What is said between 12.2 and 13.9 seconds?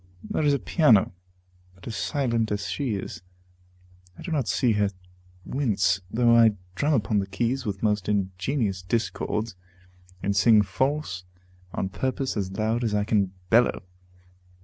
as loud as I can bellow.